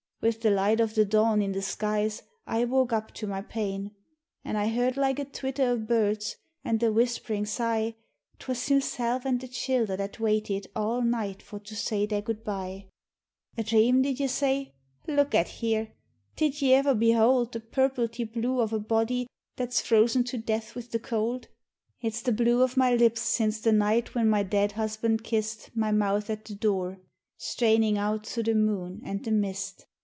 With 0.23 0.41
the 0.41 0.51
light 0.51 0.79
o' 0.79 0.85
the 0.85 1.03
dawn 1.03 1.41
in 1.41 1.51
the 1.51 1.63
skies 1.63 2.21
I 2.45 2.63
woke 2.65 2.93
up 2.93 3.11
to 3.15 3.25
my 3.25 3.41
pain, 3.41 3.95
An' 4.45 4.55
I 4.55 4.67
heard 4.67 4.95
like 4.95 5.17
a 5.17 5.25
twitter 5.25 5.69
o' 5.71 5.77
birds, 5.79 6.35
an' 6.63 6.75
a 6.83 6.91
whishperin' 6.91 7.47
sigh, 7.47 7.95
'Twas 8.37 8.67
himself 8.67 9.25
an' 9.25 9.39
the 9.39 9.47
childher 9.47 9.97
that 9.97 10.19
waited 10.19 10.67
all 10.75 11.01
night 11.01 11.41
for 11.41 11.57
to 11.61 11.75
say 11.75 12.05
their 12.05 12.21
good 12.21 12.43
bye. 12.43 12.85
A 13.57 13.63
dhrame 13.63 14.03
did 14.03 14.19
y' 14.19 14.27
say? 14.27 14.75
Look 15.07 15.33
at 15.33 15.47
here! 15.47 15.91
did 16.35 16.61
y' 16.61 16.75
iver 16.77 16.93
behold 16.93 17.51
The 17.51 17.59
purplety 17.59 18.23
blue 18.31 18.59
of 18.59 18.71
a 18.73 18.79
body 18.79 19.25
that's 19.55 19.81
frozen 19.81 20.23
to 20.25 20.37
death 20.37 20.75
wid 20.75 20.91
the 20.91 20.99
cold? 20.99 21.47
MAURY'S 21.47 21.47
VISION 21.47 22.03
9i 22.03 22.07
It's 22.07 22.21
the 22.21 22.31
blue 22.43 22.61
of 22.61 22.77
my 22.77 22.93
lips 22.95 23.21
since 23.21 23.59
the 23.59 23.71
night 23.71 24.09
whin 24.13 24.29
my 24.29 24.43
dead 24.43 24.73
husband 24.73 25.23
kissed 25.23 25.75
My 25.75 25.91
mouth 25.91 26.29
at 26.29 26.45
the 26.45 26.53
dure, 26.53 26.99
sthrainin' 27.39 27.97
out 27.97 28.27
through 28.27 28.43
the 28.43 28.53
moon 28.53 29.01
an' 29.03 29.23
the 29.23 29.31
mist. 29.31 29.87